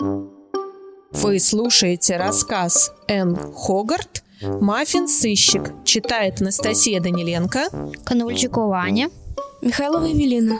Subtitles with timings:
[0.00, 3.36] Вы слушаете рассказ Н.
[3.54, 5.84] Хогарт «Маффин-сыщик».
[5.84, 7.92] Читает Анастасия Даниленко.
[8.04, 9.10] Коновальчукова Аня.
[9.62, 10.58] Михайлова Евелина.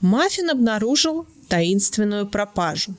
[0.00, 2.94] Маффин обнаружил таинственную пропажу.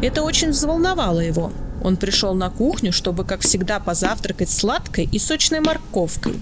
[0.00, 1.50] Это очень взволновало его.
[1.82, 6.34] Он пришел на кухню, чтобы, как всегда, позавтракать сладкой и сочной морковкой.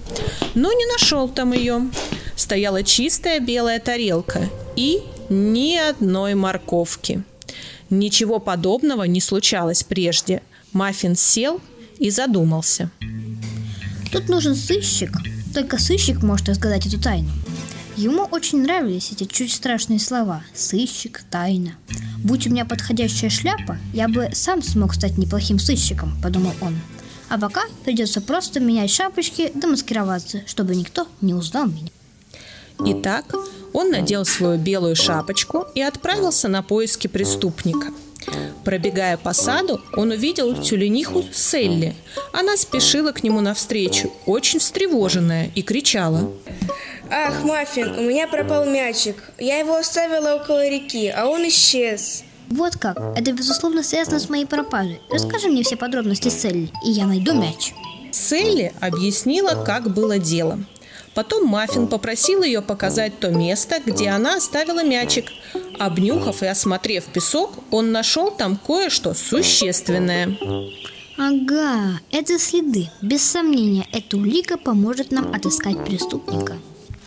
[0.55, 1.89] Но не нашел там ее.
[2.35, 7.23] Стояла чистая белая тарелка и ни одной морковки.
[7.89, 10.41] Ничего подобного не случалось прежде.
[10.73, 11.61] Маффин сел
[11.99, 12.91] и задумался.
[14.11, 15.11] Тут нужен сыщик.
[15.53, 17.29] Только сыщик может разгадать эту тайну.
[17.97, 21.71] Ему очень нравились эти чуть страшные слова «сыщик», «тайна».
[22.23, 26.75] «Будь у меня подходящая шляпа, я бы сам смог стать неплохим сыщиком»,– подумал он.
[27.27, 31.89] А пока придется просто менять шапочки да маскироваться, чтобы никто не узнал меня.
[32.79, 33.33] Итак,
[33.73, 37.87] он надел свою белую шапочку и отправился на поиски преступника.
[38.63, 41.95] Пробегая по саду, он увидел тюлениху Селли.
[42.31, 46.31] Она спешила к нему навстречу, очень встревоженная, и кричала.
[47.09, 49.31] Ах, Маффин, у меня пропал мячик.
[49.37, 52.23] Я его оставила около реки, а он исчез.
[52.49, 52.97] Вот как.
[53.15, 55.01] Это, безусловно, связано с моей пропажей.
[55.09, 57.73] Расскажи мне все подробности, Селли, и я найду мяч.
[58.11, 60.59] Селли объяснила, как было дело.
[61.13, 65.25] Потом Маффин попросил ее показать то место, где она оставила мячик.
[65.79, 70.37] Обнюхав и осмотрев песок, он нашел там кое-что существенное.
[71.17, 72.89] Ага, это следы.
[73.01, 76.57] Без сомнения, эта улика поможет нам отыскать преступника.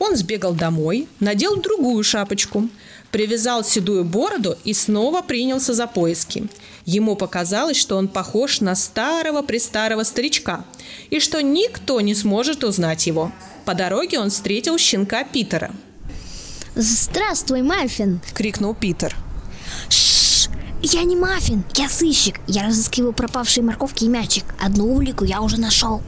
[0.01, 2.69] Он сбегал домой, надел другую шапочку,
[3.12, 6.48] привязал седую бороду и снова принялся за поиски.
[6.87, 10.65] Ему показалось, что он похож на старого-престарого старичка,
[11.11, 13.31] и что никто не сможет узнать его.
[13.67, 15.70] По дороге он встретил щенка Питера.
[16.75, 19.14] Здравствуй, Маффин!– крикнул Питер.
[19.91, 20.48] Шш!
[20.83, 22.41] Я не Маффин, я сыщик.
[22.47, 24.45] Я разыскиваю пропавшие морковки и мячик.
[24.59, 26.01] Одну улику я уже нашел.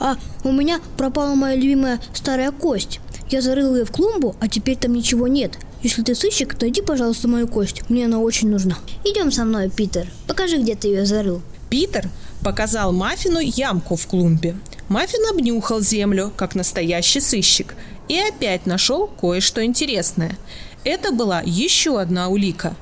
[0.00, 3.00] А у меня пропала моя любимая старая кость.
[3.34, 5.58] Я зарыл ее в клумбу, а теперь там ничего нет.
[5.82, 7.82] Если ты сыщик, найди, пожалуйста, мою кость.
[7.90, 8.78] Мне она очень нужна.
[9.04, 10.06] Идем со мной, Питер.
[10.28, 11.42] Покажи, где ты ее зарыл.
[11.68, 12.08] Питер
[12.44, 14.54] показал Маффину ямку в клумбе.
[14.88, 17.74] Маффин обнюхал землю, как настоящий сыщик,
[18.06, 20.38] и опять нашел кое-что интересное.
[20.84, 22.76] Это была еще одна улика.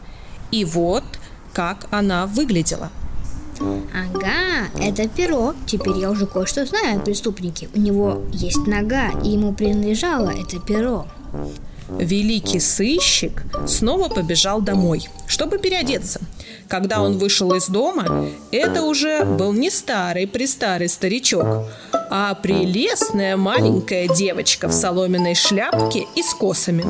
[0.50, 1.04] И вот
[1.54, 2.90] как она выглядела.
[3.94, 5.54] Ага, это перо.
[5.66, 7.68] Теперь я уже кое-что знаю о преступнике.
[7.74, 11.06] У него есть нога, и ему принадлежало это перо.
[11.98, 16.20] Великий сыщик снова побежал домой, чтобы переодеться.
[16.68, 21.66] Когда он вышел из дома, это уже был не старый-престарый старичок,
[22.10, 26.84] а прелестная маленькая девочка в соломенной шляпке и с косами.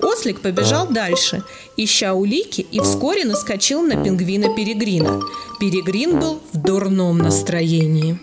[0.00, 1.42] Ослик побежал дальше,
[1.76, 5.20] ища улики, и вскоре наскочил на пингвина Перегрина.
[5.60, 8.18] Перегрин был в дурном настроении.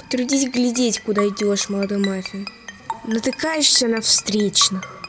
[0.00, 2.46] Потрудись глядеть, куда идешь, молодой маффин.
[3.06, 4.99] Натыкаешься на встречных.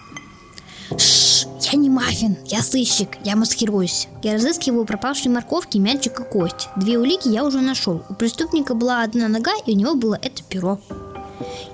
[0.97, 4.07] Шш, я не маффин, я сыщик, я маскируюсь.
[4.23, 6.69] Я разыскиваю пропавшие морковки, мячик и кость.
[6.75, 8.03] Две улики я уже нашел.
[8.09, 10.79] У преступника была одна нога, и у него было это перо.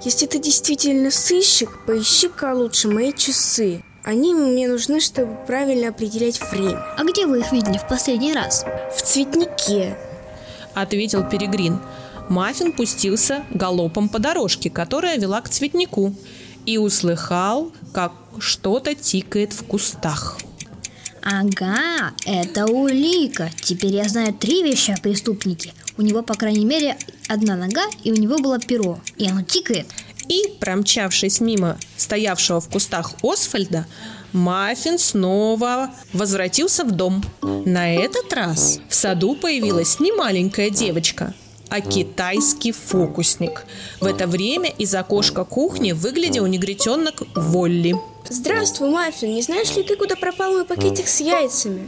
[0.03, 3.83] Если ты действительно сыщик, поищи-ка лучше мои часы.
[4.03, 6.81] Они мне нужны, чтобы правильно определять время.
[6.97, 8.65] А где вы их видели в последний раз?
[8.95, 9.97] В цветнике.
[10.73, 11.79] Ответил Перегрин.
[12.29, 16.13] Маффин пустился галопом по дорожке, которая вела к цветнику,
[16.65, 20.37] и услыхал, как что-то тикает в кустах.
[21.21, 23.51] Ага, это улика.
[23.61, 25.73] Теперь я знаю три вещи о преступнике.
[25.97, 26.97] У него, по крайней мере,
[27.27, 28.99] одна нога, и у него было перо.
[29.17, 29.87] И оно тикает.
[30.29, 33.87] И, промчавшись мимо стоявшего в кустах Освальда,
[34.33, 37.23] Маффин снова возвратился в дом.
[37.41, 41.33] На этот раз в саду появилась не маленькая девочка,
[41.69, 43.65] а китайский фокусник.
[43.99, 47.95] В это время из окошка кухни выглядел негритенок Волли.
[48.29, 49.33] Здравствуй, Маффин.
[49.33, 51.85] Не знаешь ли ты, куда пропал мой пакетик с яйцами?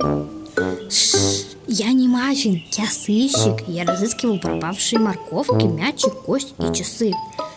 [0.89, 3.67] Шш, я не маффин, я сыщик.
[3.67, 7.13] Я разыскивал пропавшие морковки, мячик, кость и часы.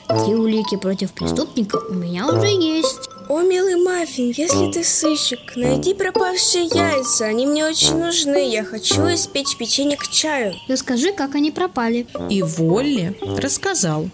[0.08, 3.08] Три улики против преступника у меня уже есть.
[3.32, 7.24] О, милый Маффин, если ты сыщик, найди пропавшие яйца.
[7.24, 8.46] Они мне очень нужны.
[8.52, 10.54] Я хочу испечь печенье к чаю.
[10.68, 12.06] Расскажи, как они пропали.
[12.28, 14.10] И Волли рассказал.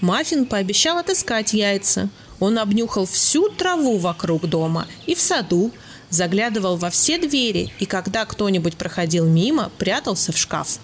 [0.00, 2.08] Маффин пообещал отыскать яйца.
[2.40, 5.70] Он обнюхал всю траву вокруг дома и в саду,
[6.10, 10.80] заглядывал во все двери и когда кто-нибудь проходил мимо, прятался в шкаф.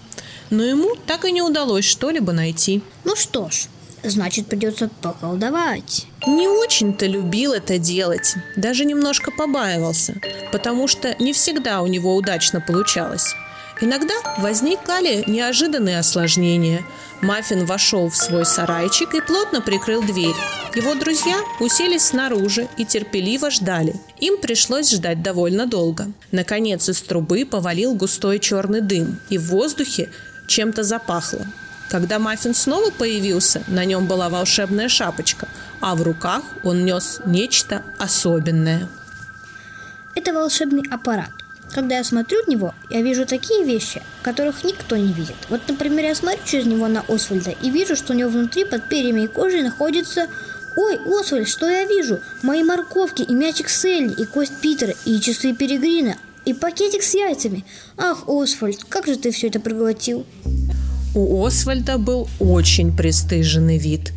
[0.49, 2.81] Но ему так и не удалось что-либо найти.
[3.03, 3.67] Ну что ж,
[4.03, 6.07] Значит, придется поколдовать.
[6.27, 10.15] Не очень-то любил это делать, даже немножко побаивался,
[10.51, 13.33] потому что не всегда у него удачно получалось.
[13.81, 16.85] Иногда возникали неожиданные осложнения.
[17.21, 20.35] Маффин вошел в свой сарайчик и плотно прикрыл дверь.
[20.75, 23.95] Его друзья уселись снаружи и терпеливо ждали.
[24.19, 26.11] Им пришлось ждать довольно долго.
[26.31, 30.09] Наконец из трубы повалил густой черный дым, и в воздухе
[30.47, 31.45] чем-то запахло.
[31.93, 35.47] Когда Маффин снова появился, на нем была волшебная шапочка,
[35.79, 38.89] а в руках он нес нечто особенное.
[40.15, 41.29] Это волшебный аппарат.
[41.71, 45.35] Когда я смотрю в него, я вижу такие вещи, которых никто не видит.
[45.49, 48.89] Вот, например, я смотрю через него на Освальда и вижу, что у него внутри под
[48.89, 50.29] перьями и кожей находится...
[50.75, 52.21] Ой, Освальд, что я вижу?
[52.41, 57.63] Мои морковки и мячик Селли, и кость Питера, и часы Перегрина, и пакетик с яйцами.
[57.97, 60.25] Ах, Освальд, как же ты все это проглотил?
[61.15, 64.13] У Освальда был очень пристыженный вид.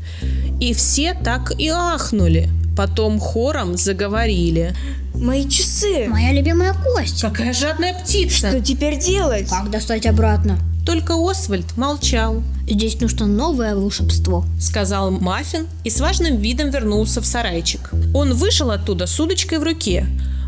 [0.60, 2.48] И все так и ахнули.
[2.76, 4.74] Потом хором заговорили.
[5.14, 6.06] Мои часы!
[6.08, 7.20] Моя любимая кость.
[7.20, 8.48] Какая жадная птица!
[8.48, 9.48] Что теперь делать?
[9.48, 10.58] Как достать обратно?
[10.86, 12.42] Только Освальд молчал.
[12.68, 14.44] Здесь нужно новое волшебство.
[14.60, 17.90] Сказал Маффин и с важным видом вернулся в сарайчик.
[18.14, 20.06] Он вышел оттуда с удочкой в руке.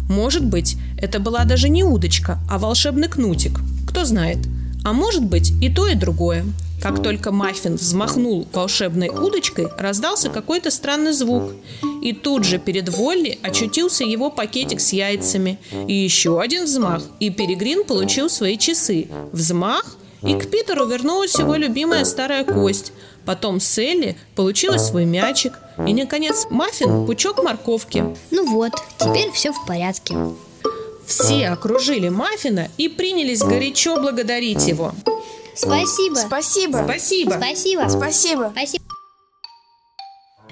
[0.08, 3.60] Может быть, это была даже не удочка, а волшебный кнутик.
[3.86, 4.38] Кто знает.
[4.88, 6.46] А может быть и то, и другое.
[6.80, 11.52] Как только Маффин взмахнул волшебной удочкой, раздался какой-то странный звук.
[12.00, 15.58] И тут же перед Волли очутился его пакетик с яйцами.
[15.88, 19.08] И еще один взмах, и Перегрин получил свои часы.
[19.30, 22.92] Взмах, и к Питеру вернулась его любимая старая кость.
[23.26, 25.52] Потом Селли получила свой мячик.
[25.86, 28.16] И, наконец, Маффин– пучок морковки.
[28.30, 30.16] Ну вот, теперь все в порядке.
[31.08, 34.92] Все окружили Маффина и принялись горячо благодарить его.
[35.54, 36.16] Спасибо.
[36.16, 36.82] Спасибо.
[36.84, 37.30] Спасибо.
[37.38, 37.88] Спасибо.
[37.88, 38.52] Спасибо.
[38.52, 38.84] Спасибо.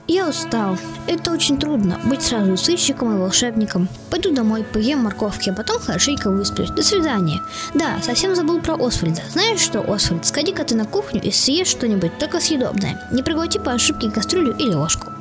[0.09, 0.79] Я устал.
[1.09, 3.89] Это очень трудно быть сразу сыщиком и волшебником.
[4.09, 6.71] Пойду домой, поем морковки, а потом хорошенько высплюсь.
[6.71, 7.43] До свидания.
[7.75, 9.23] Да, совсем забыл про Освальда.
[9.31, 13.09] Знаешь что, Освальд, сходи-ка ты на кухню и съешь что-нибудь, только съедобное.
[13.13, 15.13] Не проглоти по ошибке кастрюлю или ложку.